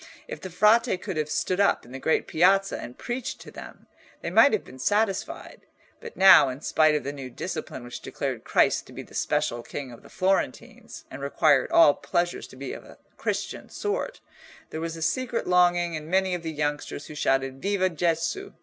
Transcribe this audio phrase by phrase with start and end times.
[0.27, 3.85] If the Frate could have stood up in the great Piazza and preached to them,
[4.23, 5.67] they might have been satisfied,
[5.99, 9.61] but now, in spite of the new discipline which declared Christ to be the special
[9.61, 14.21] King of the Florentines and required all pleasures to be of a Christian sort,
[14.71, 18.53] there was a secret longing in many of the youngsters who shouted "Viva Gesu!"